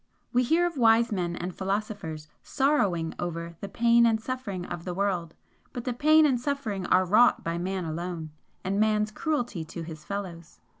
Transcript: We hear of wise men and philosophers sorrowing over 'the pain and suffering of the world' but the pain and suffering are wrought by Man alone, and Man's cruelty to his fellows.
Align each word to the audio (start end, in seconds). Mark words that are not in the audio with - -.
We 0.33 0.41
hear 0.41 0.65
of 0.65 0.77
wise 0.77 1.11
men 1.11 1.35
and 1.35 1.55
philosophers 1.55 2.27
sorrowing 2.41 3.13
over 3.19 3.55
'the 3.59 3.69
pain 3.69 4.07
and 4.07 4.19
suffering 4.19 4.65
of 4.65 4.83
the 4.83 4.95
world' 4.95 5.35
but 5.73 5.83
the 5.83 5.93
pain 5.93 6.25
and 6.25 6.41
suffering 6.41 6.87
are 6.87 7.05
wrought 7.05 7.43
by 7.43 7.59
Man 7.59 7.85
alone, 7.85 8.31
and 8.63 8.79
Man's 8.79 9.11
cruelty 9.11 9.63
to 9.65 9.83
his 9.83 10.03
fellows. 10.03 10.59